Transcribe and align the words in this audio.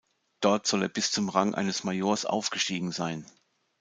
Dort 0.39 0.65
soll 0.65 0.81
er 0.81 0.89
bis 0.89 1.11
zum 1.11 1.29
Rang 1.29 1.53
eines 1.53 1.83
Majors 1.83 2.25
aufgestiegen 2.25 2.91
sein. 2.91 3.23